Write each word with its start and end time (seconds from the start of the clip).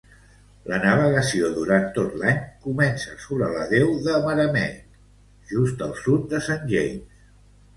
La 0.69 0.77
navegació 0.83 1.49
durant 1.57 1.85
tot 1.97 2.15
l'any 2.21 2.39
comença 2.63 3.13
sobre 3.25 3.51
la 3.57 3.67
deu 3.75 3.93
de 4.07 4.17
Maramec, 4.25 4.83
just 5.53 5.85
al 5.91 5.97
sud 6.05 6.27
de 6.33 6.45
Saint 6.49 6.67
James. 6.75 7.25